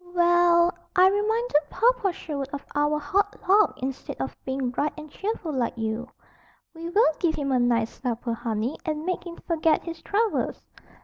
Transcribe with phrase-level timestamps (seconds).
[0.15, 0.73] "We ell!
[0.95, 5.77] I reminded Papa Sherwood of our hard luck instead of being bright and cheerful like
[5.77, 6.07] you."
[6.73, 10.59] "We will give him a nice supper, honey, and make him forget his troubles.